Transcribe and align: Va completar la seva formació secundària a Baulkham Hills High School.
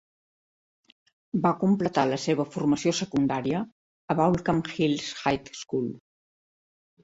Va 1.43 1.51
completar 1.63 2.05
la 2.13 2.19
seva 2.23 2.47
formació 2.57 2.95
secundària 3.01 3.61
a 4.15 4.19
Baulkham 4.25 4.65
Hills 4.75 5.15
High 5.29 5.57
School. 5.65 5.89